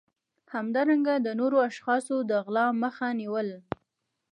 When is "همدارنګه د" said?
0.53-1.27